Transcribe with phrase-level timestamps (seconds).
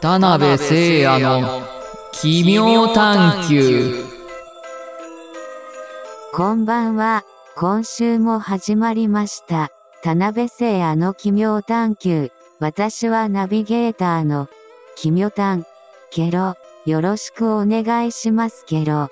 [0.00, 1.60] 田辺聖也の
[2.10, 4.02] 奇妙探求
[6.32, 7.22] こんばんは。
[7.54, 9.70] 今週も始まりました。
[10.02, 12.30] 田辺聖也の奇妙探求。
[12.60, 14.48] 私はナビゲーターの
[14.96, 15.66] 奇妙探。
[16.10, 16.54] ケロ。
[16.86, 19.10] よろしくお願いしますケロ。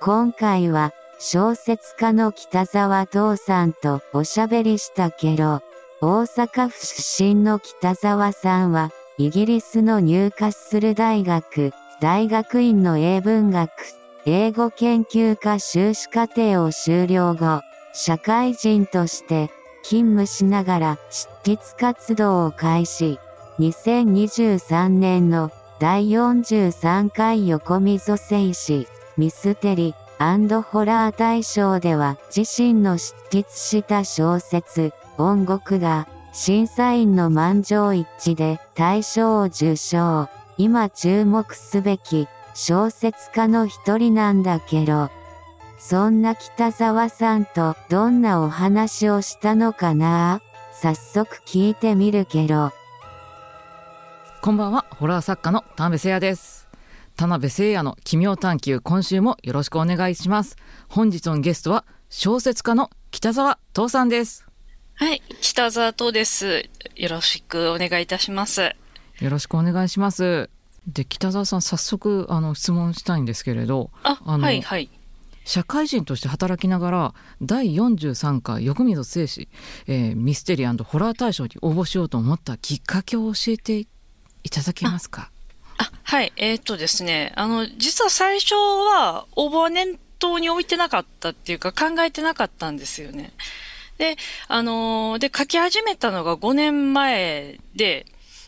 [0.00, 5.62] 今回は小説家の北沢東さんとおしゃべりしたケロ。
[6.00, 13.70] 大阪府出身の北沢さんはイギリスのニューカッスル大学大学院の英文学
[14.26, 17.62] 英語研究科修士課程を修了後、
[17.94, 19.50] 社会人として
[19.82, 23.18] 勤務しながら執筆活動を開始。
[23.58, 36.06] 2023年の第43回横溝正史ミステリーホラー大賞では自身の執筆した小説音楽が
[36.38, 40.28] 審査員の満場一致で大賞を受賞。
[40.58, 45.08] 今注目すべき小説家の一人なんだけど。
[45.78, 50.42] そんな北沢さんとどんなお話をしたのかな？
[50.74, 52.70] 早速聞いてみるけど。
[54.42, 56.68] こんばんはホラー作家の田辺聖也です
[57.16, 60.56] 田辺聖也の奇妙探求今週もよろしくお願いします
[60.88, 64.45] 本日のゲストは小説家の北沢東さんです
[64.98, 66.68] はい、北沢東です。
[66.96, 68.74] よろしくお願いいたします。
[69.20, 70.50] よろしくお願いします
[70.86, 74.88] で北沢さん早速あの質問したいんですけれどあ、あのはいはい。
[75.44, 79.48] 社会人として働きながら第43回横溝正史、
[79.86, 83.86] えーミステリーホラー大賞に応募しようと思ったきっかけを教えてい
[84.50, 85.30] ただけますか？
[85.78, 93.32] あ、はい、えーっとですね、あの、実は最初は応募は念頭に置いてなかったっていうか考えてなかったんですよね。
[93.98, 94.16] で、
[94.48, 98.06] あのーで、書き始めたのが5年前で、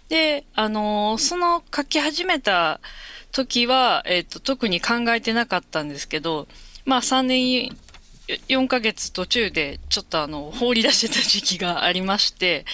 [0.08, 2.80] で、あのーその書き始めた
[3.32, 6.48] 時は、えっと、特に考えてなかったんですけど、
[6.84, 7.76] まあ3年
[8.48, 12.64] 4ヶ月途中でちょっとあの、放り出してた時期がありまして、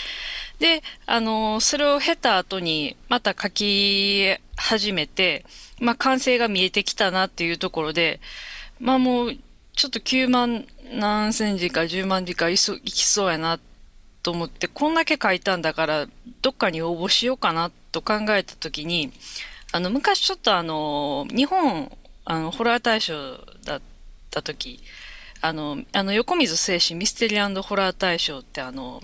[0.58, 5.44] で、あの、それを経た後にまた書き始めて、
[5.80, 8.20] まあ完成が見えてきたなっていうところで、
[8.80, 9.36] まあもう、
[9.76, 13.58] ちょっと9万何千字か10万字かいそいきそうやな
[14.22, 16.06] と思って、こんだけ書いたんだから、
[16.40, 19.12] どっかに応募しようかなと考えたときに、
[19.72, 21.90] あの、昔ちょっとあの、日本、
[22.24, 23.80] あの、ホラー大賞だっ
[24.30, 24.80] た時、
[25.40, 29.02] あの、あの、横溝正史ミステリーホラー大賞ってあの、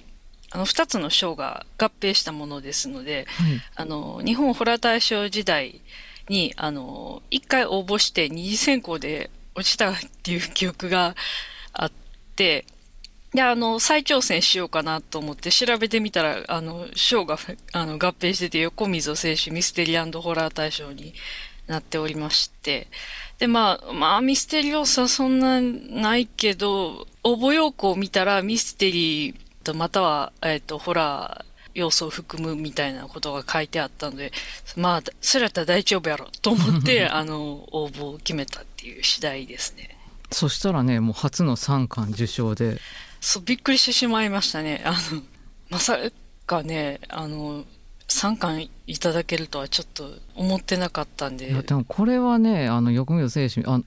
[0.52, 3.60] あの、二つの賞が合併したものですので、はい。
[3.76, 5.81] あの、日本ホラー大賞時代
[6.28, 11.15] に、あの、一回応募して二次選考で落ちたっていう記憶が
[11.72, 11.93] あっ
[12.37, 12.65] て、
[13.34, 17.38] で、あの、再挑戦しようかなと思って調べてみたら、あの、賞が、
[17.72, 21.15] あの、合併してて、横溝正史ミステリーホラー大賞に
[21.69, 22.88] なっておりまして、
[23.38, 34.32] で、まあ、まあ、ミステリー要素はそんなないけど、応募要項を見たらミステリーとまたは、えっ、と、ホラー要素を含むみたいなことが書いてあったので、
[34.77, 38.62] まあ、それやったら大丈夫やろと思って、 あの、応募を決めた。
[38.62, 39.97] っていう次第ですね。
[40.33, 42.79] そしたらねもう初の3冠受賞で
[43.21, 44.83] そう、びっくりしてしまいましたね。
[44.85, 45.23] あの、
[45.69, 45.99] まさ
[46.47, 47.65] かね、あの、
[48.09, 53.81] 3巻いただけるとはちょっと思ってなかったんででもこれはねあの横溝正史あ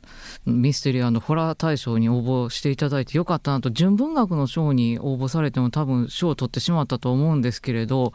[0.46, 8.14] ミステリーホラー大賞に応募していただいてよかったなと純文学の賞に応募されても多分賞を取ってしまったと思うんですけれど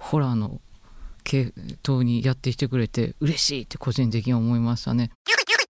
[0.00, 0.60] ホラーの
[1.22, 1.52] 系
[1.86, 5.12] 統にやってきてくれて嬉しいって個人的に思いましたね。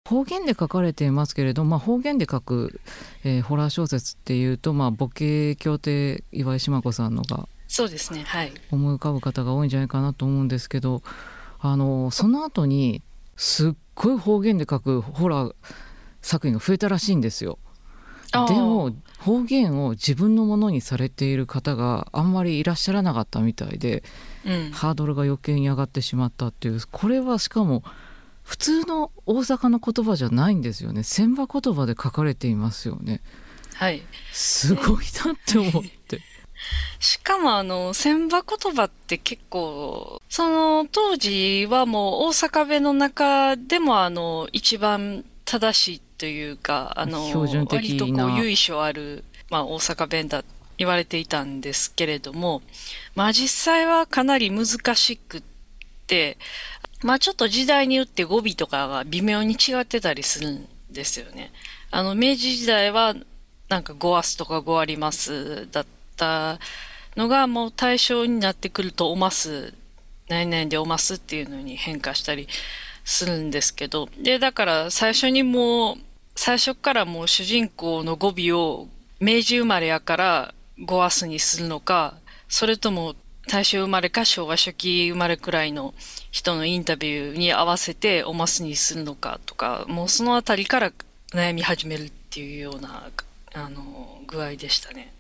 [0.05, 2.81] 方言で書かれていますけれど、まあ、方言で書く、
[3.23, 8.53] えーホラー小説っていうと、まあ、ボケ協定岩井島子さんのがそうですね、はい。
[8.71, 11.01] 思い浮かぶ方が多いんじゃないかなと思うんですけど
[11.59, 13.01] あのその後に
[13.37, 15.55] すっごい方言で書くホラー
[16.21, 17.57] 作品が増えたらしいんですよ。
[18.31, 24.03] でも方言を自分のものにされている方があんまりいらっしゃらなかったみたいで
[24.45, 24.71] うん。
[24.71, 27.83] ハードルが余計に上がってしまったっていうこれはしかも
[28.43, 31.03] 普通の大阪の言葉じゃないんですよね。
[31.03, 33.21] 船場言葉で書かれていますよね。
[33.75, 34.01] はい。
[34.31, 36.21] すごいなって思って。
[36.99, 50.43] しかもあの、千葉言葉って結構、その当時はもう大阪弁の中でもあの、一番正しいというか、あの、標準的割とこなう由緒ある、まあ大阪弁だ、
[50.77, 52.61] 言われていたんですけれども、
[53.15, 55.43] まあ実際はかなり難しくっ
[56.07, 56.37] て、
[57.03, 61.51] まあちょっと時代によって語尾とかが微妙に違ってたりするんですよね。
[61.91, 63.15] あの、明治時代は
[63.69, 65.85] なんか5アスとか5ありますだっ
[66.15, 66.59] た
[67.15, 69.73] のがもう対象になってくるとおます
[70.29, 72.47] 何々でおますっていうのに変化したり
[73.03, 75.97] するんですけど、で、だから最初にもう、
[76.35, 78.87] 最初からもう主人公の語尾を
[79.19, 82.15] 明治生まれやから語アスにするのか、
[82.47, 83.15] それとも
[83.47, 85.93] 大正生まれか昭和初期生まれくらいの
[86.31, 90.91] 人のインタビューに合わせておますにするのかとか、もうそのあたりから
[91.33, 93.09] 悩み始めるっていうような、
[93.53, 95.13] あの、具合でしたね。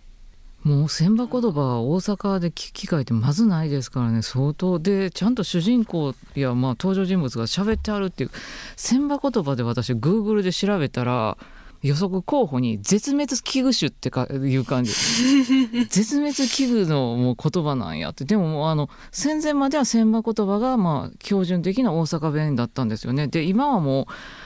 [0.63, 8.31] もう千葉言葉大阪で聞く機会ってまずないですからね相当でちゃんと主人公やまあ登場人物が喋ってあるっていう
[8.77, 11.37] 千葉言葉で私グーグルで調べたら
[11.83, 14.93] 予測候補に絶滅危惧種ってかいう感じ
[15.89, 24.05] 絶滅危惧のもう言葉なんやってでももうあの戦前までは千葉言葉がまあ標準的な大阪弁だったんですよねで今はもう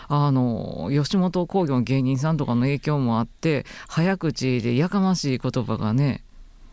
[0.10, 6.24] あの吉本興業の芸人さんとかの影響もあって早口でやかましい言葉がね、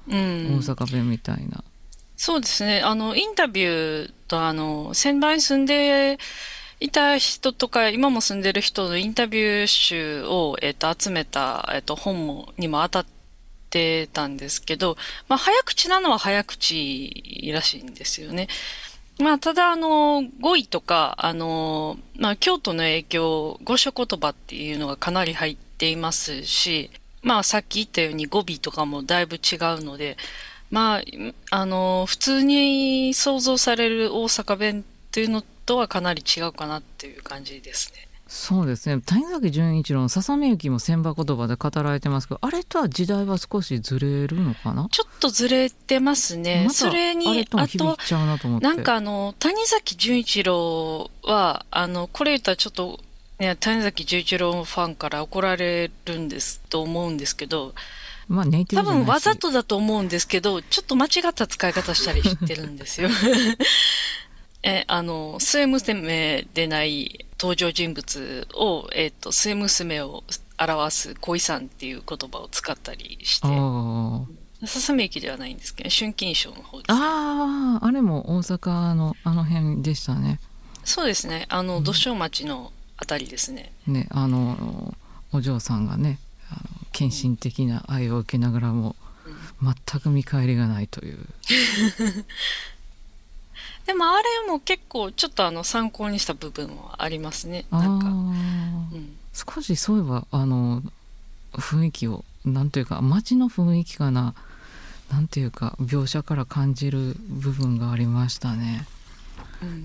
[0.08, 1.62] うん、大阪弁みたいな。
[2.16, 2.80] そうですね。
[2.80, 6.18] あの、インタビューと、あの、仙台に住んで
[6.84, 13.06] いた人とか、今も住んでる人のインタビュー集を、えっ、と、集めた、えっ、と、本も、にも当たっ
[13.70, 18.48] てたんですけど、まあ、早口なのは早口らしいんですよね。
[19.18, 26.90] まあ、ただ、あの、語彙とか、あの、まあ、京都の影響、語書言葉っていうのがかなり入っていますし、
[27.22, 30.18] まあ、さっき言ったように語尾とかもだいぶ違うので、
[30.70, 31.02] まあ、
[31.50, 38.08] あの、普通に想像される大阪弁っていうのとはかなり違うかなっていう感じですね。
[38.26, 39.02] そうですね。
[39.04, 44.88] 谷崎潤一郎の「ささめゆき」も千葉言葉で語られてますけどあれとは時代は少しずれるのかな？
[44.90, 47.98] ちょっとずれてますね、それにあと
[48.60, 52.98] なんかあの谷崎潤一郎はあのこれ言ったらちょっと、
[53.38, 57.74] ね、谷崎潤一郎ファンから怒られるんですと思うんですけど
[58.26, 63.10] まあ、ネイティブ多分わざとだと思うんですけど、ちょっと間違った使い方したりしてるんですよ。
[64.64, 70.24] え、あの、末娘でない登場人物を、えっ、ー、と、末娘を
[70.58, 80.40] 表す恋さんっていう言葉を使ったりして、ささめ駅ではないんですけど、春金賞の方です、ね、ああ、あれも大阪のあの辺でしたね。
[80.82, 81.44] そうですね。
[81.50, 83.70] あの、土庄町のあたりですね。
[83.86, 84.94] ね、あの、
[85.32, 86.18] お嬢さんがね、
[86.50, 86.60] あの
[86.92, 88.96] 献身的な愛を受けながらも、
[89.62, 91.18] 全く見返りがないという。
[93.86, 97.66] でもあれも結構ちょっとあの参考にした部分はありますね。
[97.70, 100.82] なんか、うん、少しそういえばあの
[101.52, 104.34] 雰囲気をなんというか街の雰囲気かな
[105.10, 108.86] なんていうか描写から感じる部分がありましたね。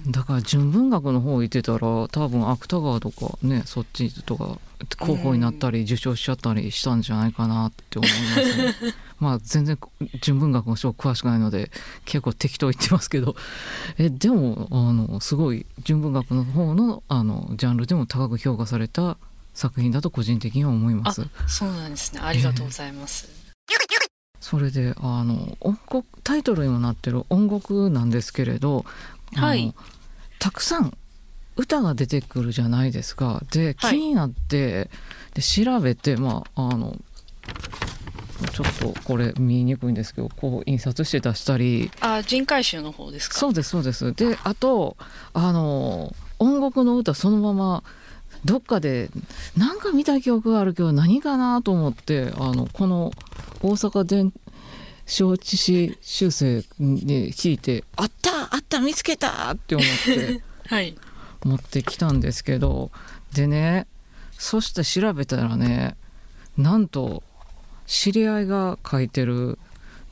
[0.08, 4.60] だから純文学の方行ってたら多分芥川とかねそっちとか
[5.00, 8.94] 候補になったり受賞しちゃったりしたんじゃないかなって思いますね。
[9.20, 9.78] まあ全然
[10.22, 11.72] 純文学の書詳しくないので
[12.06, 13.36] 結構適当言ってますけど
[13.98, 19.18] えでもあのすごい純文学の方のあのジャンルでも高く評価された
[19.54, 21.28] 作品だと個人的には思います。
[21.48, 23.28] そうなんですねありがとうございます。
[23.70, 28.86] えー、それであの音楽タイトルにもなってる音楽なんですけれど、
[29.36, 29.74] はい、
[30.40, 30.98] たくさん
[31.56, 33.44] 歌が出てくるじゃないですか。
[33.52, 34.90] で気になって、はい、
[35.36, 36.98] で調べてまああの
[38.54, 41.92] ちょっとこれ見にくいんですけどこう印刷して出したり。
[42.00, 43.38] あ人海集の方ですか？
[43.38, 44.14] そうですそうです。
[44.14, 44.96] であと
[45.34, 47.84] あの音楽の歌そのまま
[48.46, 49.10] どっかで
[49.58, 53.12] なんか見た記憶があるけど何かなと思ってあのこの
[53.62, 54.32] 大阪伝
[55.10, 60.96] 承知し修正に聞いて「あったあった見つけた!」って思って はい
[61.44, 62.92] 持ってきたんですけど
[63.34, 63.88] でね
[64.38, 65.96] そして調べたらね
[66.58, 67.24] なんと
[67.88, 69.58] 知り合いが書いてる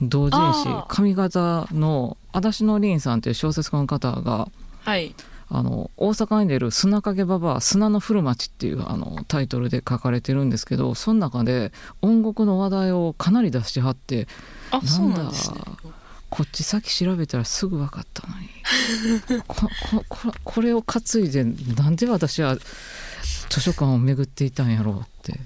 [0.02, 4.50] 同人誌上方の足立の凛さんっていう小説家の方が、
[4.84, 5.14] はい、
[5.50, 14.28] あの大阪に出る「砂影ババア砂の古町」っていうあのタイトルで書かれてるんですけどその中で音楽の話題をかなり出してはって
[14.72, 15.30] なんだ、ね、
[16.30, 18.50] こっち先調べたらすぐ分かったのに
[19.48, 19.70] こ
[20.10, 22.58] ここれを担いでなんで私は
[23.50, 25.40] 図書館を巡っていたんやろうって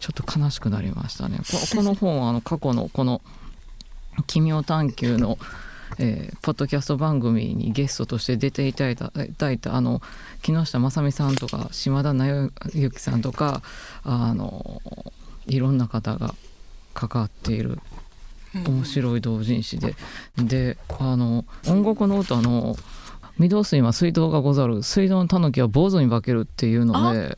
[0.00, 1.40] ちょっと悲しくなりましたね。
[1.74, 3.22] この本はあの過去のこの
[4.26, 5.38] 「奇妙探求の」
[5.98, 10.02] えー、ポッドキャスト番組にゲストとして出ていただいただいたあの
[10.42, 13.62] 木下正美さんとか島田直之さんとか
[14.04, 14.82] あの
[15.46, 16.34] いろんな方が
[16.94, 17.78] 関わっている
[18.54, 19.94] 面白い同人誌で、
[20.38, 22.74] であの音楽の歌の
[23.38, 24.82] 「御堂水は水道がござる。
[24.82, 27.36] 水道の狸は坊主に化ける」っていうので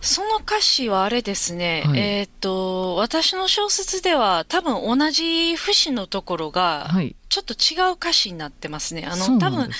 [0.00, 2.00] その歌詞はあれですね、はい。
[2.00, 7.16] えっ、と、私の小説では多分同じ節のところが、はい。
[7.28, 9.06] ちょっと違う歌詞になってますね。
[9.06, 9.70] あの、多分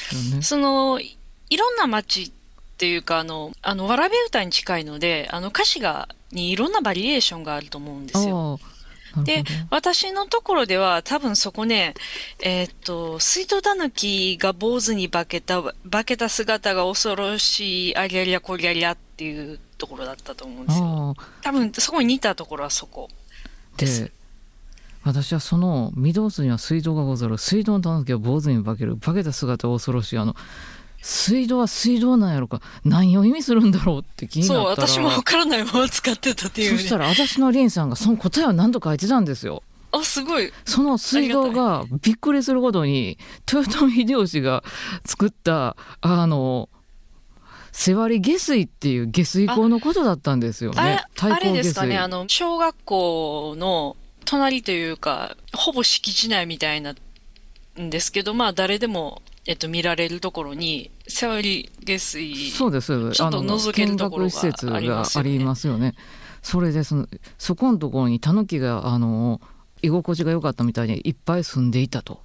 [0.42, 1.18] その、い
[1.50, 2.30] いろんな街っ
[2.76, 8.58] ていうか、あの、あの、わらべ歌に近いので、あの、歌詞が、にいろんなバリエーションがあると思うんですよ。
[9.24, 11.94] で私のところでは多分そこね、
[12.40, 21.16] えーっと、水戸たぬきが坊主に化けた、化けた姿が恐ろしい、ありゃりゃこりゃりゃっていうところだったと思うんですよ。
[21.42, 23.08] 多分そこに似たところはそこ
[23.76, 24.04] です。
[24.04, 24.12] で
[25.04, 30.34] 私はその御堂筋には水道がござる水道のたぬきを坊主に化ける化けた姿は恐ろしいあの
[31.00, 36.78] 水道は水道なんやろか何を意味するんだろうって気にそう、なったら私もわからないまま使ってたっていうね。
[36.78, 40.52] そしたら私の凛さんがその答えを何度か書いてたんですよあ、すごい。
[40.64, 43.16] その水道がびっくりするほどに
[43.50, 44.64] 豊臣秀吉が
[45.06, 46.68] 作ったあの
[47.78, 51.04] 瀬割下水っていう下水溝のことだったんですよね。
[51.14, 56.96] 対あれですかね、あの、小学校の隣というか、ほぼ敷地内みたいな
[57.78, 62.50] んですけど、まあ誰でも、えっと、見られるところに、瀬割下水。
[62.50, 65.94] そうですちょっと覗けるところが見学施設がありますよね。
[66.42, 67.06] それでその
[67.38, 69.40] そこのところにタヌキがあの
[69.82, 72.20] 居心地が良かったみたいにいっぱい住んでいたと。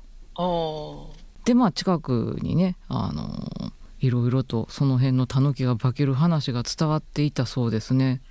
[1.46, 3.72] でまあ近くにねあの
[4.04, 8.22] いろいろとその辺のタヌキが化ける話が伝わっていたそうですね。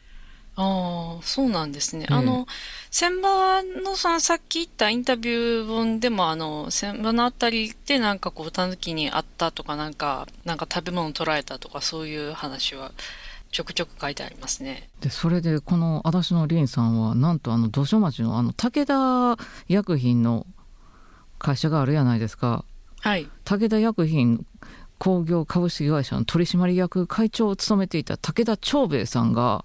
[0.54, 2.04] ああ、そうなんですね。
[2.10, 2.46] ええあの、
[2.90, 12.92] 千葉のそのさっき言ったインタビュー本でも、あの、千葉のあたりでなんかこう、タヌキに会ったとか、なんか、なんか食べ物捕らえたとか、そういう話は
[13.50, 14.90] ちょくちょく書いてありますね。
[15.00, 19.38] でそれでこの足の凛さんはなんとあの土所町のあの武田
[19.68, 20.46] 薬品の
[21.38, 22.64] 会社があるやないですか。
[23.00, 23.28] はい。
[23.44, 24.46] 武田薬品
[25.02, 29.64] 工業株式会社の取締役会長を務めていた武田長兵衛さんが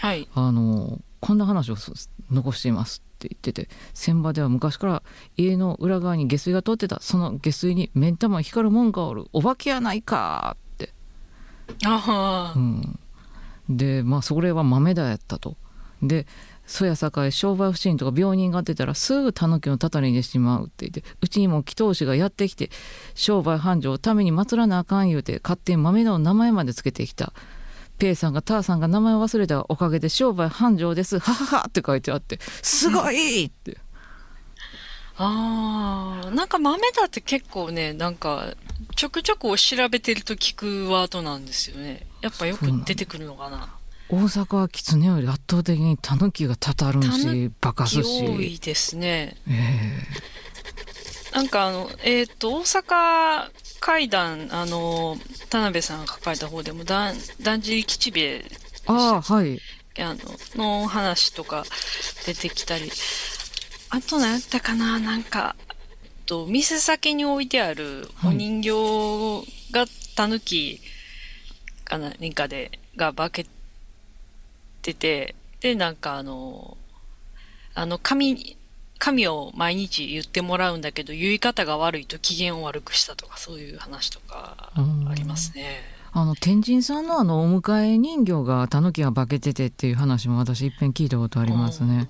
[0.00, 0.26] はい。
[0.34, 5.02] あのこんな話をす残していますって言ってて船場では昔から
[5.36, 7.02] 家の裏側に下水が通ってた。
[7.02, 9.26] その下水に目ん玉に光るもんがおる。
[9.34, 10.94] お化けやないかって、
[11.84, 12.98] ああ、うん、
[13.68, 15.58] でまあそれは豆だやったと。
[16.02, 16.26] で
[16.66, 22.70] そやさかい商売不振とか病人が出たらすぐタヌキのたたりにしてまうって言ってうちにも祈祷師がやってきて
[23.14, 27.32] 商売繁盛のために祀らなあかん言うて勝手に豆の名前までつけてきた。
[27.98, 31.18] ペイさんがターさんが名前を忘れたおかげで商売繁盛です。
[31.18, 32.90] はははって書いてあってす。
[32.90, 33.78] ごいって
[35.18, 38.54] ああ、なんか豆だって結構ね、なんか、
[38.96, 41.70] ちょくちょく調べてると聞くワードなんです。
[41.70, 42.06] よね。
[42.20, 43.75] やっぱよく出てくるのかな。
[44.08, 49.36] 大阪は狐より圧倒的にタヌキがたたるんタしバカすしいですね。
[49.48, 50.02] え
[51.34, 55.18] なんかあの、えっ、と、大阪会談、あの、
[55.50, 58.44] 田辺さんが書かれた方でも、だん、だんじり吉兵衛え
[58.86, 59.60] ああはい。
[59.98, 61.64] あの、の話とか
[62.24, 62.90] 出てきたり、
[63.90, 65.56] あと何やったかななんか、
[66.26, 70.80] と、店先に置いてあるお人形がタヌキ
[71.84, 73.55] か何かで、が化けて
[74.94, 76.76] て、で、なんかあの、
[77.74, 78.56] あの、神、
[78.98, 85.96] 神を毎日言ってもらうんだけど、言い方が悪いと機嫌を悪くしたとか、そういう話とかありますね。
[86.12, 92.08] あの天神さんのあのお迎え人形がタヌキが化けててっていう話も私いっぺん聞いたことありますね。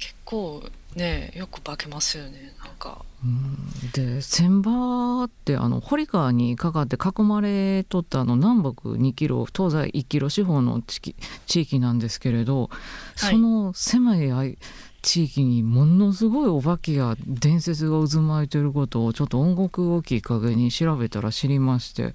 [0.00, 3.04] 結構ね、よく化けますよね、なんか。
[3.22, 11.16] うんで船場ってあの堀川にかかって囲まれとったあの南北2キロ東西1キロ四方の地域
[11.46, 12.70] 地域なんですけれど、
[13.16, 14.58] はいその狭い
[15.02, 22.14] 地域にものすごいお化けや伝説が渦巻いてることをちょっと音楽をきっかけに調べたら知りまして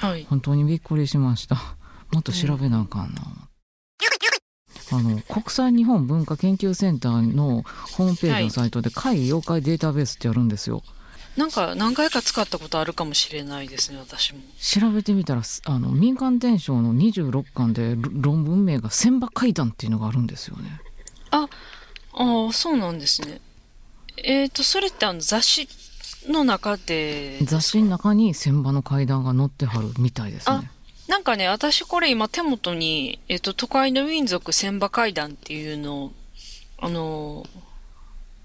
[0.00, 0.26] はい。
[0.28, 1.56] 本当にびっくりしました
[2.12, 3.22] もっと調べなあかんな、
[4.96, 7.64] あの国際日本文化研究センターの
[7.96, 10.82] ホームページのサイトで怪異妖怪データベースってやるんですよ
[11.36, 14.40] なんか何回か使ったことあるかもしれないですね、私も。
[14.60, 20.80] 調べてみたらすあの民間伝承の26巻でろ論文名が千葉怪談っていうのがあるんですよね
[21.32, 21.48] あ
[22.12, 23.40] あ、そうなんですね。
[24.16, 25.68] えっ、と、それってあの雑誌
[26.28, 30.70] の中で、雑誌の中に千葉の怪談が載ってはるみたいですね
[31.08, 36.12] なんかね、私これ今手元に、えっ、と、都会の民族千葉階段っていうのを、
[36.78, 37.46] あの、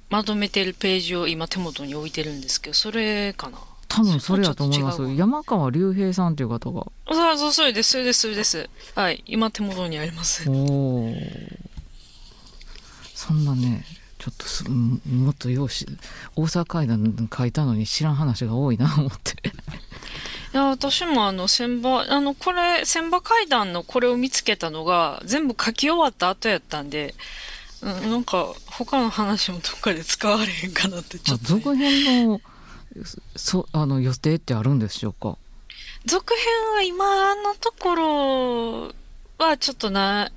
[0.10, 3.60] まとめてるページを今手元に置いてるんですけど、それかな？
[3.88, 8.70] 多分それやと思います山川隆平さんという方がそうそう、それです、それです、それです。
[8.94, 10.48] はい、今手元にあります。
[10.48, 11.14] おお
[13.16, 13.84] そんなね
[14.20, 15.86] ちょっとすんもっとようし
[16.36, 19.36] 大阪怪談書いたのに知らん話が多いな思って
[20.52, 27.14] いや、私もあの、千葉、あの、これ、千葉階段のこれを見つけたのが、全部書き終わった後やったんで、
[27.82, 32.42] うん、なんか、他の話もどっかで使われへんかなってちょっと、続編の、
[33.36, 35.38] そ、あの、予定ってあるんでしょうか？
[36.06, 38.94] 続編は今のところ
[39.38, 40.32] はちょっとな、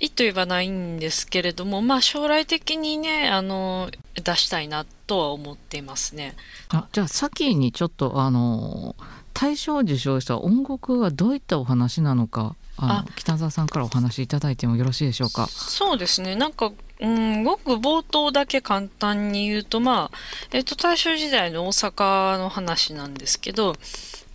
[0.00, 6.34] いいと言えばないんですけれども、まあ将来的にね、あの、出したいなとは思っていますね。
[6.68, 8.96] あじゃあ先にちょっとあの、
[9.40, 15.46] 大賞を受賞した音楽はどういったお話なのか、あの北澤さんからお話しいただいてもよろしいでしょうか。
[15.46, 16.36] そうですね。
[16.36, 16.70] なんか、
[17.00, 20.18] うん、ごく冒頭だけ簡単に言うと、まあ、
[20.52, 23.76] えっ、と、大正時代の大阪の話なんですけど、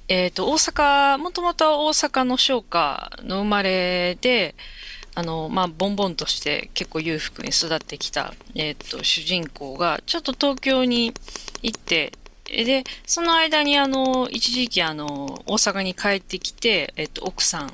[0.07, 4.55] えっ、と、大阪、もともとは大阪の商家の生まれで、
[5.13, 11.13] あの、まあ、ボンボンとして結構裕福に育ってきた、えっ、と、主人公が、ちょっと東京に
[11.61, 12.11] 行って、
[12.45, 17.73] で、その間にあの、一時期あの、大阪に帰ってきて、えっと、奥さん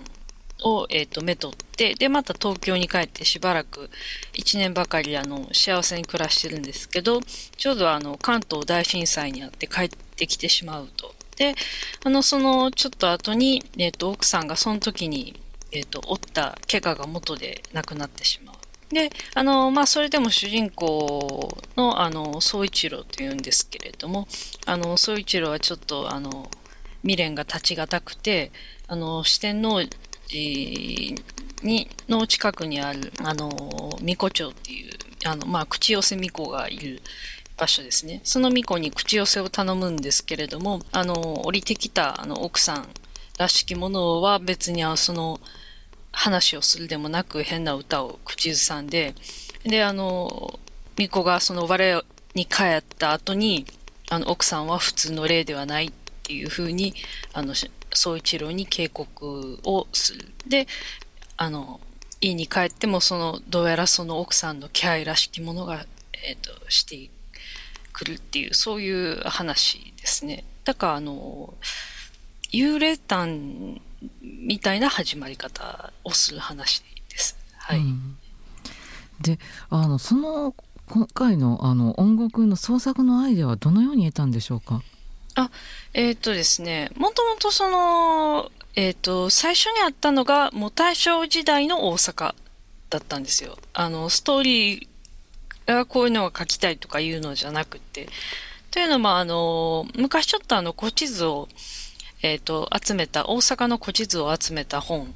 [0.64, 3.90] を、えっと、めとって、で、また東京に帰ってしばらく
[4.34, 7.22] 一年ばかりあの、幸せに暮らしてるんですけど、
[7.58, 11.14] ちょうどあの、関東大震災にあって帰ってきてしまうと。
[11.36, 11.56] で、
[12.04, 15.40] あの、その、ちょっと後に、えっと、奥さんがその時に、
[15.72, 18.61] えっと、負った怪我が元で亡くなってしまう。
[18.92, 24.28] で、あの、まあ、それでも主人公の、あの、総一郎というんですけれども、
[24.66, 26.50] あの、総一郎はちょっと、あの、
[27.02, 28.52] 未練が立ちがたくて、
[28.88, 29.90] あの、四天王寺
[31.64, 33.50] に、の近くにある、あの、
[34.00, 34.92] 巫女町っていう、
[35.26, 37.02] あの、まあ、口寄せ巫女がいる
[37.58, 38.22] 場所ですね。
[38.24, 42.90] その巫女に口寄せを頼むんですけれども、あの、降りてきた、あの、奥さん
[43.38, 45.40] らしきものは別に、その、
[46.12, 49.16] 話をするでもなく変な歌を口ずさんで、
[49.64, 50.60] で、あの、
[50.98, 52.04] 巫女がその我
[52.34, 53.66] に帰った後に、
[54.10, 55.92] あの、奥さんは普通の霊ではないっ
[56.24, 56.94] ていうふうに、
[57.34, 57.54] あの、
[57.94, 60.32] 総一郎に警告をする。
[60.48, 60.68] で、
[61.38, 61.80] あの、
[62.20, 67.10] 家に帰っても、その、どうやらその奥さんの気配らしきものが、えっ、ー、と、して
[67.94, 70.44] くるっていう、そういう話ですね。
[70.64, 71.54] だから、あの、
[72.52, 73.82] 幽霊譚
[74.22, 77.38] みたいな始まり方をする話です。
[77.58, 77.80] はい。
[77.80, 78.18] うん、
[79.22, 80.56] で、あの、その、
[80.88, 84.82] 今回のあの音楽の創作のアイデアはどのように得たんでしょうか？
[85.36, 85.50] あ、
[85.94, 92.34] えっ、ー、とですね、もともとその、えっ、ー、と、最初にあったのが、もう大正時代の大阪
[92.90, 93.58] だったんですよ。
[93.74, 94.88] あの、ストーリー
[95.66, 98.10] がこういうのが書きたいとかいうのじゃなくて。
[98.72, 101.48] というのも、あの、昔ちょっとあの、古地図を、
[102.22, 105.14] えっ、ー、と、集めた、大阪の古地図を集めた本、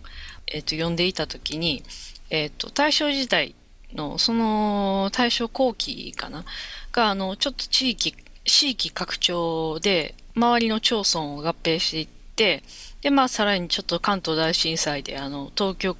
[0.48, 1.84] えっ、と、読んでいたときに、
[2.30, 3.56] えっ、と、大正時代
[3.94, 6.46] の、その、大正後期かな？
[6.92, 8.16] が、あの、ちょっと地域、
[8.46, 12.64] 地域拡張で、周りの町村を合併していって、
[13.02, 15.96] で、まあ、さらにちょっと関東大震災で、あの、東京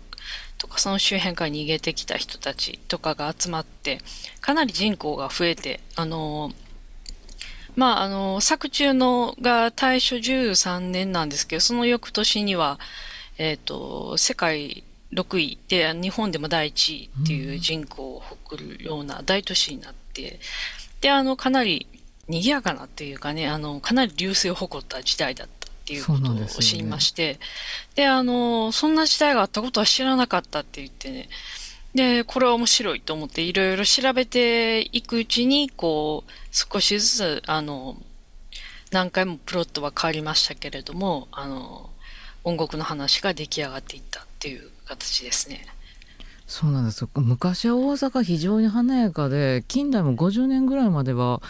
[0.58, 4.00] とかその周辺から逃げてきた人たちとかが集まって、
[4.42, 6.52] かなり人口が増えて、あの、
[7.76, 12.80] まあ、あの、作中のが大正13年なんですけど、その翌年には、
[13.38, 14.84] え、ー、と、世界
[15.14, 20.40] 6位で、日本でも第1位っていう人口を誇るような大都市になって、
[21.02, 21.88] で、あの、かなり
[22.28, 27.40] 賑やかなっていうかね、あの、かなり流星を誇った時代だったっていうことを知りまして、
[27.96, 31.30] で、ね、あの、そんな時代があったことは知らなかったって言ってね、
[31.96, 37.96] で、これは面白いと思っていろいろ調べていくうちに、こう、少しずつ、あの、
[38.92, 41.90] 何回もプロットは変わりましたけれども、あの、
[42.44, 45.66] 音楽の話が出来上がっていったっていう形ですね。
[46.48, 51.42] そうなんです昔は大阪非常に華やかで近代も50年ぐらいまでは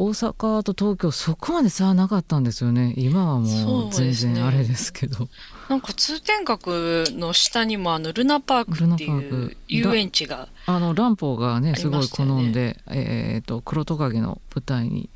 [0.00, 2.94] 大阪と東京そこまで差はなかったんですよね。
[2.96, 5.30] 今はもう全然あれですけど、ね、
[5.68, 15.10] なんか通天閣の下にもあのルナパークっていう遊園地があの乱歩がねすごい好んで、えーと、黒トカゲの舞台に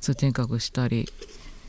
[0.00, 1.10] 通天閣したり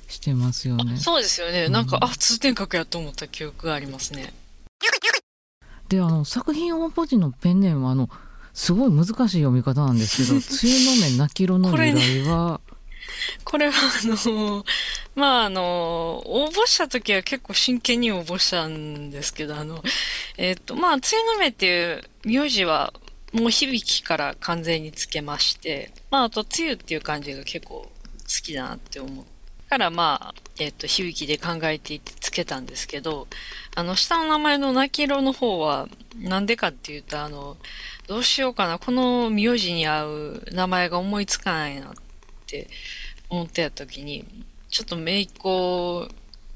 [0.07, 0.97] してますよね。
[0.97, 4.31] そうですよね、うん、なんかあ通天閣やと思った記憶がありますね。
[5.87, 8.11] であの作品応募時のペンネームはあの
[8.53, 12.61] 「すごい難しい読み方なんですけど、 梅雨の目泣き色の由来は、
[13.43, 14.65] これはあの、
[15.15, 19.83] まああの、応募した時は結構真剣に応募したんですけど、あの、
[20.37, 22.93] えっ、ー、と、まあ、梅雨の目っていう名字は
[23.33, 27.91] もう響きから完全につけまして、まあ、あと、梅雨っていう感じが結構好
[28.43, 29.25] きだなって思う。
[29.69, 33.27] からまあ、えっ、ー、と、響きで考えていてつけたんですけど、
[33.75, 37.55] あの、下の名前の泣き色の方は、なんでかっていうと、あの、
[38.09, 41.93] どうしようかな、この名字に合う名前が思いつかないなっ
[42.47, 42.67] て
[43.29, 44.25] 思ってた時に、
[44.71, 46.09] ちょっと姪っ子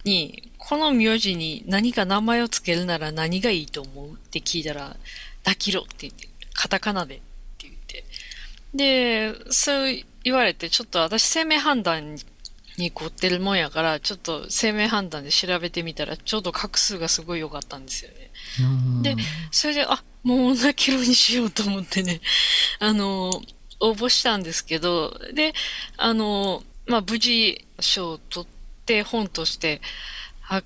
[0.03, 4.97] に、この名字に何か名前をつけるなら何がいいと思うって聞いたら、
[5.43, 7.19] ダキロって言って、カタカナでっ
[7.59, 8.03] て言って。
[8.73, 12.17] で、そう言われて、ちょっと私生命判断
[12.79, 18.31] に凝ってるもんやから、ちょっと生命判断で調べてみたら、ちょうど画数がすごい良かったんですよね。
[19.03, 19.15] で、
[19.51, 22.21] それで、あ、もうナキロにしようと思ってね、
[22.79, 23.29] あの、
[23.79, 25.53] 応募したんですけど、で、
[25.97, 28.49] あの、まあ、無事賞を取っ
[28.86, 29.81] て本として
[30.41, 30.65] 発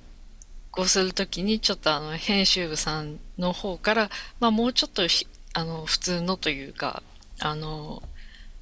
[0.72, 5.04] 行するときに、ちょっとあの、編集部さんの方から、まあ、もうちょっと
[5.54, 7.02] あの、普通のというか、
[7.39, 8.04] あの、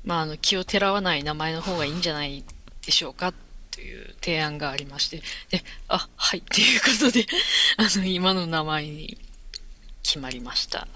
[0.06, 2.44] まあ、あの、気をてらわない名前の方がいいんじゃない
[2.86, 3.34] でしょうか。
[3.72, 7.26] という提案がありまして、で、あ、はい、っていうことで、
[7.76, 9.18] あの、今の名前に
[10.06, 10.88] 決まりました。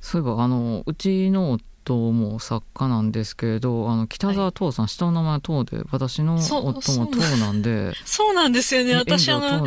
[0.00, 7.92] そういえば、あの、うちの夫も作家なんですけれどあの北沢東さん、はい、下の名前東で私の夫も東なんで。
[8.04, 8.96] そうなんですよね。
[8.96, 9.64] 私あの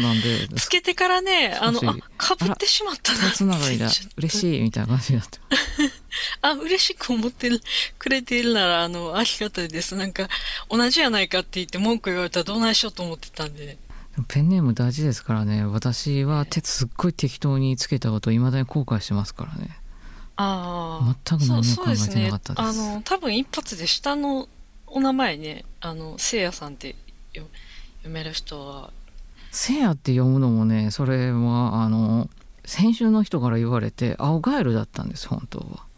[0.56, 3.90] つけてからねあのあかぶってしまったなつながりだ。
[4.18, 5.40] 嬉しいみたいな感じになって
[6.42, 7.62] あ嬉しく思ってる
[7.98, 9.96] くれているならあのありがたいです。
[9.96, 10.28] なんか
[10.70, 13.78] 同じやないかって言って文句言われたらどないしようと思ってたんで
[14.28, 19.80] ペンネーム大事ですからね私は手すっごい適当につけたこといまだに後悔してますからね
[20.42, 21.16] ああ。
[21.28, 22.74] 全く何も考えてなかったです。
[22.74, 24.48] すね、あの、多分一発で下の
[24.88, 26.96] お名前ね、あの、せいやさんって
[27.36, 27.50] 読
[28.06, 28.92] める人は。
[29.52, 32.30] せいやって読むのもね、それは、あの、
[32.64, 35.89] 先週の人から言われて、青ガエルだったんです、本当は。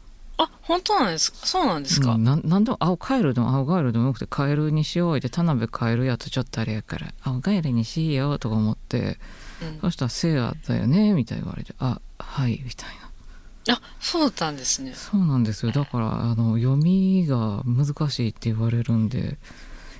[0.43, 1.37] あ、本当なんですか？
[1.45, 9.17] そうなんですか、うん、ななんでも青カエルでも青ガエルでもよくてカエルにしようって田辺カエルやとちょっとあれやから青ガエルにしようとか思って、
[9.61, 12.89] うん、そしたら「せいやだよね」みたいに言われて「あはい」みたい
[13.67, 13.75] な。
[13.75, 14.93] あそうだったんですね。
[14.95, 15.71] そうなんですよ。
[15.71, 19.37] だからあの読みが難しいって言われるんで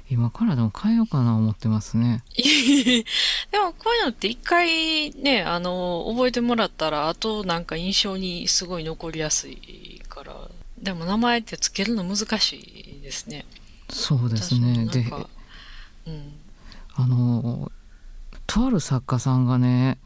[0.10, 2.24] 今からでも変えようかな思ってますね。
[2.36, 10.36] でもこういうのって一回ねあの覚えてもらったらあとなんか印象にすごい残りやすいから
[10.78, 13.46] でも名前ってつけるの難しいですね
[13.90, 15.06] そうですねで、
[16.08, 16.34] うん、
[16.96, 17.72] あの
[18.48, 20.00] とある作家さんがね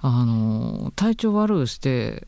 [0.00, 2.26] あの体調悪うして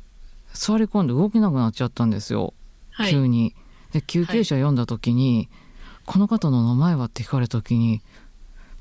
[0.54, 2.54] 座り込んで動けなくなっちゃったんですよ、
[2.90, 3.54] はい、急に。
[3.92, 5.48] で救急車読んだ時に、はい、
[6.06, 8.02] この方の名前は?」って聞かれた時に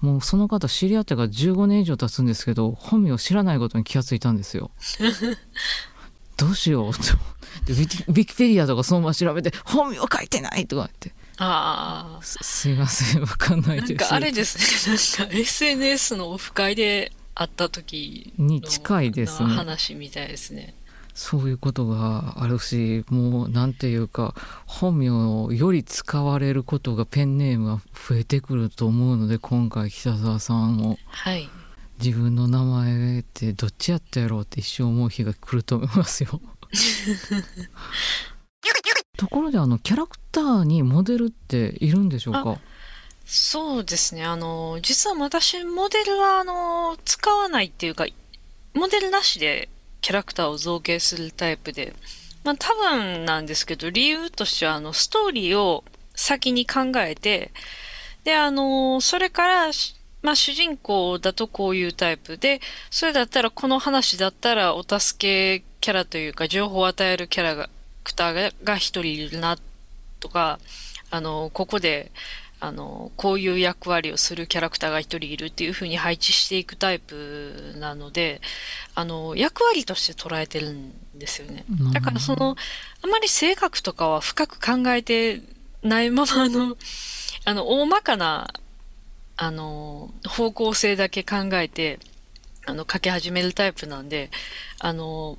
[0.02, 4.72] もうその方知り合ってから15年以上経つんですけど本名を知らないことに気がついたんですよ。
[6.38, 7.74] どうしようって。
[7.74, 11.14] でウィキペディアとかそのまま調べて「本名書いてない!」とか言って。
[11.40, 13.90] ああすいませんわかんないです。
[13.94, 14.96] なんかあれですね。
[15.20, 19.50] なんか SNS のオフ会で会った時に近いですね。
[19.50, 20.74] 話みたいですね。
[21.14, 24.36] そういうことがあるしもう何ていうか
[24.68, 31.50] 本名をより使われることがペンネームが増えてくると思うので今回北沢さんを、はい、
[32.04, 36.40] 自分の名前ってどっちやったやろうって一生思う日が来ると思いますよ。
[39.18, 42.60] ところであのキャラクターにモデルっているんでしょうか？
[43.26, 48.06] そうですねあの実は私モデルはあの使わないっていうか
[48.74, 49.70] モデルなしで
[50.02, 51.94] キャラクターを造形するタイプで、
[52.44, 55.84] まあ多分なんですけど、理由としてはあのストーリーを
[56.16, 57.52] 先に考えて、
[58.24, 59.72] で、あの、それから、
[60.22, 67.70] まあ主人公だとこういうタイプで、それだったらこの話だったらお助けキャラというか情報を与えるキャラ
[68.04, 69.58] クターが一人いるな
[70.20, 70.60] とか、
[71.10, 72.12] あの、ここで
[72.60, 78.42] あの、こういう役割をするキャラクターが一人いるっていう風に配置していくタイプなので、
[78.96, 81.66] あの、役割として捉えてるんですよね。
[81.94, 82.56] だからその、
[83.04, 85.42] あまり性格とかは深く考えて
[85.84, 86.78] ないまま、あの、
[87.46, 88.52] あの、大まかな、
[89.38, 92.00] あの、方向性だけ考えて、
[92.66, 94.30] あの、書き始めるタイプなんで、
[94.80, 95.38] あの、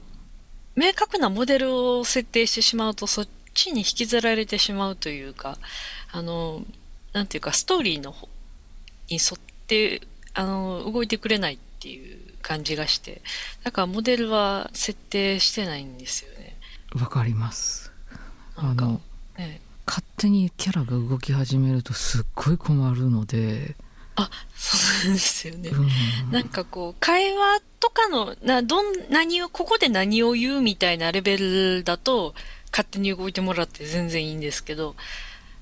[0.76, 5.58] 明確なモデルを設定してしまうと、そっちに引きずられてしまうというか、
[6.12, 6.64] あの、
[7.12, 8.14] なんていうか、ストーリーの
[9.10, 10.02] に沿って、
[10.34, 13.20] あの、動いてくれないっていう感じがして、
[13.64, 16.56] だからモデルは設定してないんですよね。
[16.94, 17.92] わかります。
[18.54, 19.00] あの、
[19.36, 23.74] ね、勝手にキャラが動き始めるとすっごい困るので、
[24.18, 24.76] あ、そ
[25.06, 25.70] うなんですよね。
[25.70, 32.34] うん、なんかこう、会話とかの、な、どん、何を、ここで何を言うみたいなレベルだと、
[32.70, 34.96] 勝手に動いてもらって全然いいんですけど、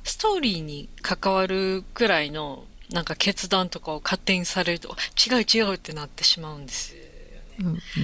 [0.05, 6.95] ストーリーに関わるくらいのなんか決断とかを勝手にされると違う違うってなってしまうんです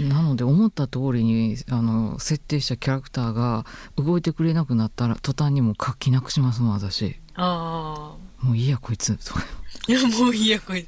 [0.09, 3.65] なので思った通りにあの設定したキャラクターが
[3.97, 7.21] 動いてくれなくなったら途端にも書きなくしますもん私。
[7.35, 9.45] ああもういいやこいつとか
[9.89, 10.87] いやもういいやこい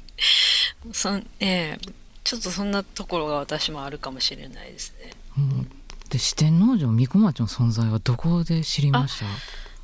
[0.91, 1.79] つそんええ
[2.23, 5.11] ちょっとそんなところが私もあるかもしれないですね。
[5.37, 5.71] うん
[6.09, 9.25] で四天王城三小町の存在はどこで知りました？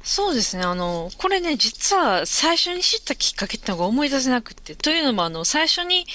[0.03, 0.63] そうですね。
[0.63, 4.75] あの、これね、実は最初に知ったきっかけってのが思い出せなくて。
[4.75, 6.07] というのも、あの、最初に、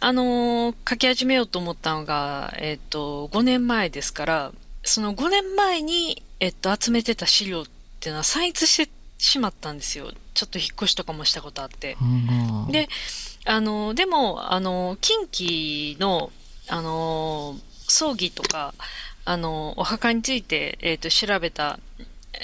[0.00, 7.64] あの、書き始めようと思ったのが、えっと、5年前ですから、その5年前に、えっと、集めてた資料っ
[8.00, 10.12] ていうのは散逸してしまったんですよ。
[10.34, 11.96] ちょっと引っ越しとかもしたことあって。
[12.00, 12.88] うんで、
[13.44, 16.30] あの、でも、あの、近畿の、
[16.68, 17.56] あの、
[17.88, 18.74] 葬儀とか、
[19.24, 21.80] あの、お墓について、えっ、と、調べた、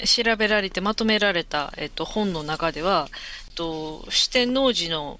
[0.05, 3.07] 調べられてまとめられた、えっ、と、本の中では、
[3.47, 5.19] えっと、四天王寺の、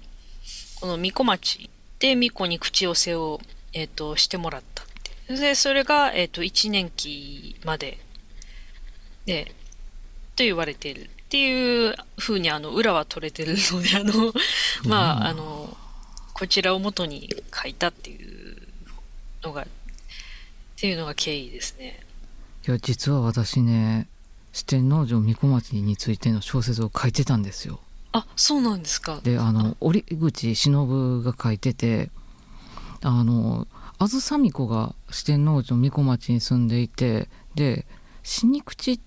[0.80, 3.40] この巫女町で巫女に口寄せを、
[3.72, 4.86] えっ、と、してもらったっ
[5.28, 5.36] て。
[5.36, 7.98] で、それが、えっ、と、1年期まで、
[9.24, 9.52] で、
[10.36, 14.32] と言われているっていうふうにあの裏は取れてるのであの
[14.88, 15.76] まああの
[16.32, 18.56] こちらを元に書いたっていう
[19.42, 19.66] のがっ
[20.76, 22.06] ていうのが経緯ですね。
[22.68, 24.06] いや実は私ね
[24.52, 27.80] 四天王城三小町についての小説を書いてたんですよ
[28.12, 29.20] あそうなんですか。
[29.22, 32.10] であの折口忍が書いてて
[33.02, 33.66] あの
[33.98, 37.84] あずさみ子が四天王城三小町に住んでいてで
[38.22, 39.00] 死に口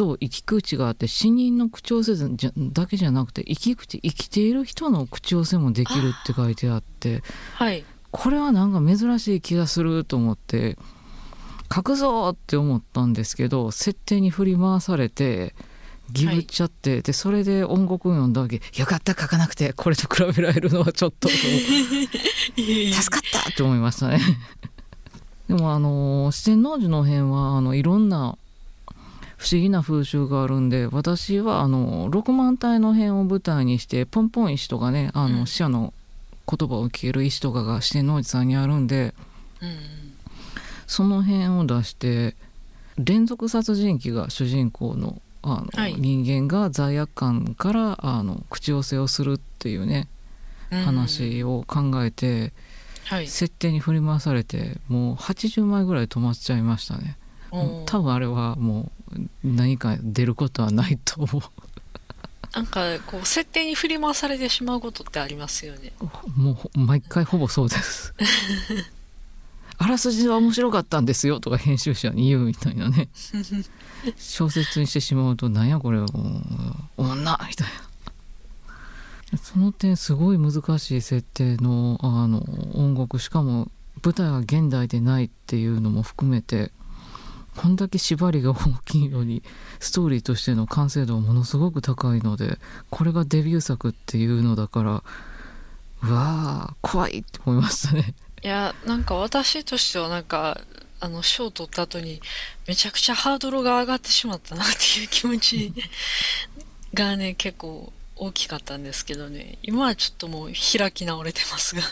[0.00, 7.22] と生き口があって死人の口寄せじゃだけじゃなくて生き口生きている人の口寄せもできるって書いてあって
[7.56, 7.84] はい。
[8.10, 10.78] これはなんか珍しい気がすると思って
[11.72, 15.54] 書くぞって思ったんですけど設定に振り回されて
[16.10, 21.38] ギブっちゃって、でそれで音楽を読んだわけよかった書かなくてこれと比べられるのはちょっと 助
[22.56, 24.20] かったって思いましたね
[25.46, 28.36] でもあの四天王寺の辺はあのいろんな
[29.40, 35.32] 不思議な風習があるんで私はあの六万体の辺を舞台にしてポンポン石とかねあうん。
[35.40, 35.94] の死者の
[36.46, 39.14] 言葉を聞ける石とかが四天王寺さんにあるんで
[39.62, 39.70] うん
[40.86, 42.36] その辺を出して
[42.98, 45.94] 連続殺人鬼が主人公のあの、はい。
[45.94, 50.06] 人間が罪悪感からあの口寄せをするっていうね
[50.70, 50.80] うん。
[50.82, 52.52] 話を考えて、
[53.06, 53.26] はい。
[53.26, 57.16] 設定に振り回されてもう80枚ぐらい止まっちゃいましたね
[57.50, 61.42] 多分あれはもう何か出ることはないと思
[62.54, 65.92] なんかこう設定に振り回されてしまうことってありますよね。
[66.00, 68.12] うもうほ毎回ほぼそうです。
[69.78, 73.08] あらすじは面白かったんですよとか編集者に言うみたいなね。
[74.18, 76.06] 小説にしてしまうとなんやこれも
[76.98, 77.68] う女みたい
[79.32, 79.38] な。
[79.38, 82.42] その点すごい難しい設定のあの
[82.74, 83.20] 音楽。
[83.20, 83.70] しかも
[84.02, 86.72] 舞台は現代でないっていうのも含めて
[87.56, 89.42] こんだけ縛りが大きいのに
[89.78, 92.58] ストーリーとしての完成度はものすごく高いので
[92.90, 95.02] これがデビュー作っていうのだから
[96.02, 98.14] うわー怖いって思いましたね。
[98.42, 100.60] いや、なんか私としてはなんか、
[100.98, 102.20] あの、賞取った後に、
[102.66, 105.72] めちゃくちゃハードルが上がってしまったなっていう気持ち
[106.94, 111.82] がね、結構大きかったんですけどね、今はちょっともう開き直れてますが。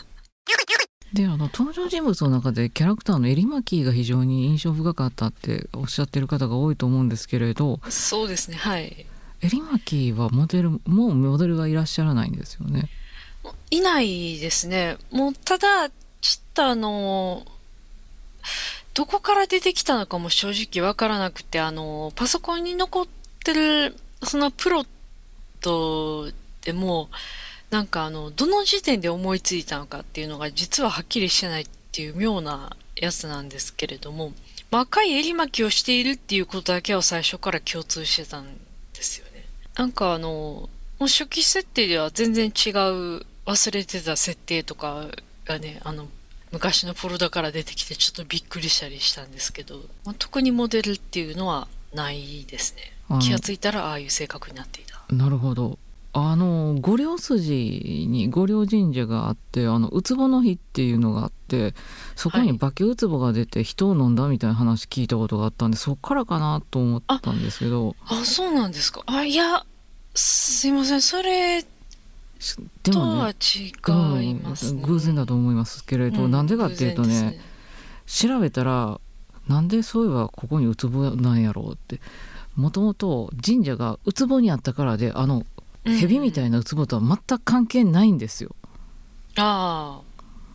[1.13, 9.07] であの登場人物の中でキャラクターのエリマキーが非常に印象深かったっておっしゃってる方が多いと思うんですけれどそうですね、はい。
[9.41, 12.89] エリマキーはモデルもうモデルがいらっしゃらないんですよね。
[13.71, 14.97] いないですね。
[15.11, 15.93] もう、ただ、ちょ
[16.41, 17.47] っとあの、
[18.95, 23.07] どこから出てきたのかも正直わからなくて、あの、パソコンに残っ
[23.45, 24.87] てる、そのプロッ
[25.61, 26.31] ト
[26.63, 27.09] でも、
[27.71, 34.33] なんかあの、どの時点で思いついたのかっていうのが実ははっきりしてないっていう妙なやつなんですけれども、
[34.71, 38.47] まあ赤い襟巻きをしているっていうことだけは最初から共通してたん
[38.95, 39.45] ですよね。
[39.77, 45.07] なんかあの、もう初期設定では全然違う忘れてた設定とか
[45.45, 46.09] がね、あの、
[46.51, 55.15] 昔のフォルダから出てきてちょっとびっくりしたりしたんですけど、まあ特にモデルっていうのはないですね気がついたらああいう性格になっていた。
[55.15, 55.79] なるほど
[56.13, 61.75] あの五稜筋に五稜神社があってあのウツボの日っていうのがあって
[62.17, 62.47] そこはい。
[62.47, 67.95] に化けウツボが出て人を飲んだみたいな話聞いたことがあったんでそっからかなと思ったんですけど。
[68.07, 69.03] あ、そうなんですか。
[69.07, 69.65] あ、いや、
[70.15, 71.03] すいません。
[71.03, 71.65] それ
[72.83, 74.81] ともはね違います、ね。
[74.81, 77.41] うん偶然だと思いますけれど、うんなんでかっていうと偶然ね。
[78.07, 79.01] 調べたら
[79.47, 82.01] なんでそういえばここにウツボなんやろうって。
[82.57, 85.47] もともと神社がウツボにあったからであの
[85.85, 88.55] 蛇みたいなウツボとは全く関係ないんですよ。
[89.37, 90.01] あ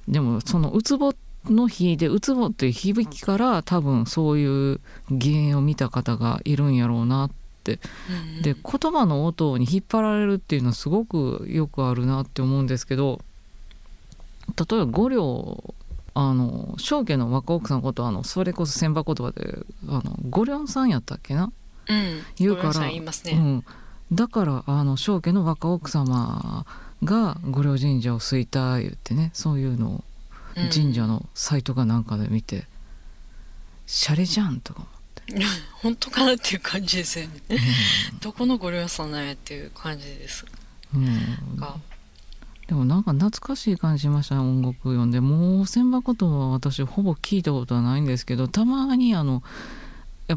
[0.07, 1.13] でもそのウツボ
[1.45, 7.31] の日でウツボっていう響きから多分そういう原因を見た方がいるんやろうなあ、うんうん
[8.41, 13.21] で言葉の音に引っ張られるっていうのはすごくよくあるなって思うんですけど
[14.57, 15.63] 例えば五両
[16.13, 21.53] あの正家の若奥さんのことあのそれこそ千葉言葉であの五両さんやったっけな？
[21.87, 22.21] うん。
[22.35, 23.01] 言うからね。
[23.31, 23.63] うん、
[24.11, 26.65] だからあの正家の若奥様
[27.03, 30.03] が御陵神社を好いた言ってねそういうのを
[30.55, 30.69] うん。
[30.69, 32.65] 神社のサイトかなんかで見て、
[33.85, 35.45] シャレじゃんとか思って、
[35.81, 37.41] 本当かなっていう感じですよね。
[37.49, 40.45] うどこのご両さんなんやっていう感じです。
[40.95, 41.57] んうん。
[41.57, 41.75] が。
[42.67, 45.19] でもなんか懐かしい感じしましたね音楽読んで。
[45.19, 49.43] もう千葉言葉は私ほぼ聞いたことはないんですけどたまにあの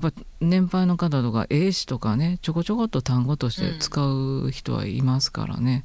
[0.03, 5.85] やっぱ年配の方とか英詞とかねちょこちょこっと単語として使う人はいますからね。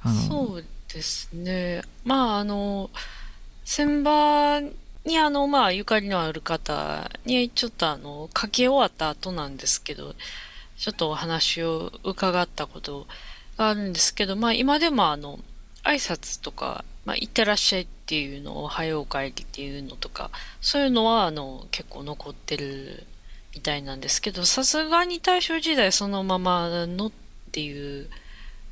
[0.00, 1.82] あのそうですね。
[2.04, 2.90] まあ、あの、
[3.64, 4.62] 千葉
[5.04, 10.14] にあの、まあ、ゆかりのある方に、ちょっとあの、書き終わった後なんですけど、
[10.76, 13.06] ちょっとお話を伺ったこと
[13.56, 15.38] があるんですけど、まあ、今でもあの、
[15.84, 23.06] 挨拶とか、まあ、いってらっしゃいっていうのを、おはようお帰りっていうのとか、そういうのは、あの、結構残ってる
[23.58, 27.12] みたいなんですけど、さすがに大正時代そのままのっ
[27.50, 28.08] ていう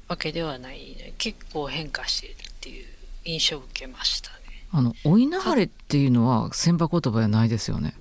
[0.07, 2.87] わけではない、結構変化しているっていう
[3.25, 4.37] 印象を受けましたね。
[4.71, 7.95] あの「お稲荷れ」っていうのは千葉言葉じゃないですよね。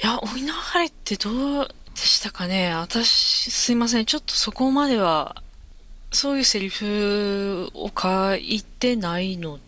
[0.00, 4.04] いや、お稲荷れってどうでしたかね私、すいません。
[4.04, 5.42] ちょっとそこまでは、
[6.12, 9.58] そういうセリフを書いてないの。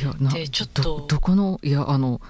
[0.00, 2.20] いやちょっとどどこのいやあの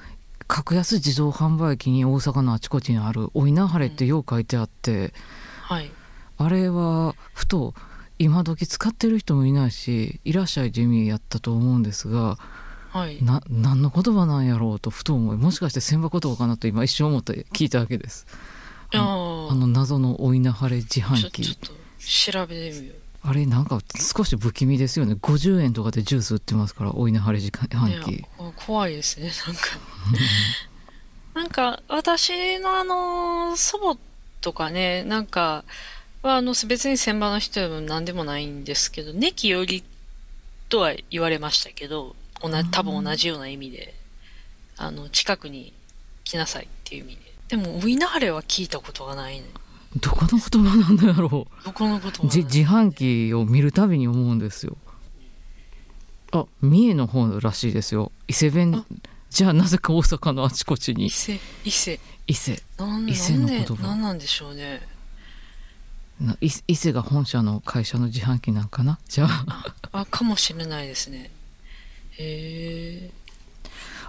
[0.51, 5.15] 格安自動販売機に大阪のあちこちにある「お稲荷れ」ってよう書いてあって、
[5.63, 5.93] はい。
[6.39, 7.73] あれはふと
[8.19, 12.37] 今時使ってる人もいないし「いらっしゃい」って意味やったと思うんですが
[12.89, 13.23] はい。
[13.23, 18.27] な何の言葉なんやろうとふと思いもしかして千葉言葉かなと今一瞬思って聞いたわけです。
[18.93, 21.71] あの謎の「お稲荷れ」自販ちょっ機と
[22.33, 23.00] 調べてみよう。
[23.23, 28.11] あれなんか少し不気味ですよね50円とかでジュース売ってますから「お稲荷れ」自販機。
[28.13, 29.61] いやこ怖いですね、なんか。
[31.35, 33.99] なんか、私のあの、祖母
[34.41, 35.65] とかね、なんか、
[36.23, 39.85] はあの、別に千葉の人でも何でもないんですけど、ネキより
[40.69, 43.95] とは言われましたけど、同じ多分同じような意味で、
[44.77, 45.73] あの、近くに
[46.25, 47.21] 来なさいっていう意味で。
[47.49, 49.47] でも、ウィナハレは聞いたことがないね。
[49.97, 51.65] どこの言葉なんだやろう。
[51.65, 54.77] どこのことはないじ自販機を見るたびに思うんですよ。
[56.33, 58.13] あ三重の方らしいですよ。
[58.29, 58.73] 伊勢弁。
[58.77, 58.85] あ。
[59.31, 61.07] じゃあなぜか大阪のあちこちに。
[61.07, 61.99] 伊勢、伊勢。
[62.29, 62.63] 伊勢。
[62.79, 63.83] なん伊勢なんでの言葉。
[63.89, 64.87] なんなんでしょうね。
[66.21, 68.99] な伊伊勢が本社の会社の自販機なんかな？
[69.09, 69.75] じゃあ。
[69.91, 71.31] あ、かもしれないですね。
[72.13, 73.11] へえ。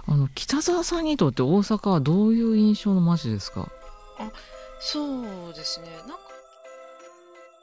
[0.06, 3.68] あの北沢さんにとって大阪はどういう印象の街ですか？
[4.84, 5.86] そうですね。
[6.08, 6.18] なんか、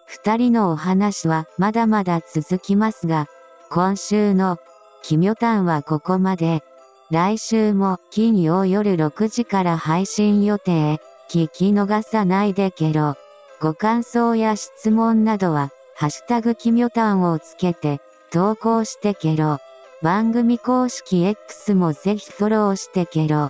[0.06, 3.28] 二人のお話はまだまだ続きますが、
[3.70, 4.58] 今週の
[5.04, 6.64] 奇妙譚はここまで。
[7.12, 11.02] 来週も金曜夜6時から配信予定。
[11.30, 13.16] 聞き逃さないでけろ。
[13.60, 18.00] ご感想や質問などは、ハッシュタグ奇妙譚をつけて
[18.32, 19.60] 投稿してけろ。
[20.02, 23.50] 番組公式 X もぜひフォローしてけろ。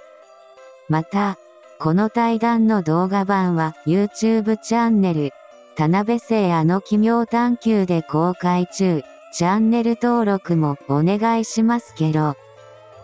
[0.87, 1.37] また、
[1.81, 5.31] この対談の動画版は YouTube チャンネル、
[5.77, 9.01] 田辺聖あの奇妙探求で公開中。
[9.31, 12.35] チャンネル登録もお願いしますけろ。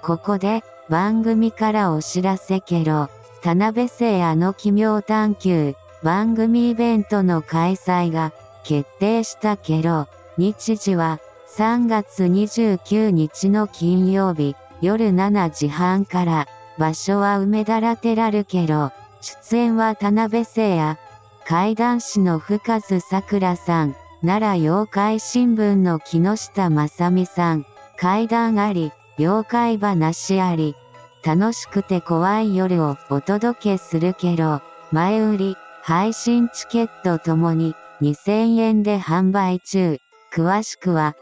[0.01, 3.07] ここで番組からお知らせけろ。
[3.41, 8.33] 田辺聖あの奇妙探求番組イベントの開催が
[8.65, 10.09] 決定したけろ。
[10.37, 11.21] 日時は
[11.55, 18.91] 3月29日の金曜日夜7時半から場所は梅田ラテラルケロ。
[19.21, 20.99] 出演は田辺聖也。
[21.47, 23.95] 怪談師の深津桜さん。
[24.25, 27.65] 奈良妖怪新聞の木下正美さん。
[27.97, 30.75] 怪談あり、妖怪話あり。
[31.23, 34.61] 楽しくて怖い夜をお届けするけど、
[34.91, 39.97] 前売り、配信チケットともに2000円で販売中。
[40.33, 41.15] 詳しくは、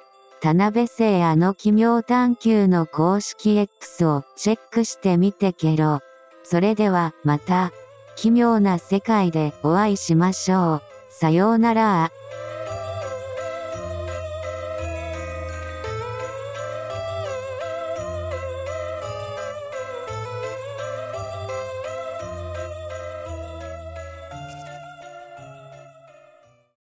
[0.44, 6.02] 田辺聖あの奇妙探求の公式 X をチェックしてみてけろ。
[6.44, 7.72] それではまた、
[8.18, 10.82] 奇妙な世界でお会いしましょう。
[11.10, 12.12] さようなら。